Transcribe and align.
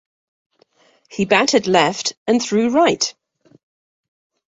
He 1.11 1.25
batted 1.25 1.67
left 1.67 2.13
and 2.25 2.41
threw 2.41 2.69
right. 2.71 3.13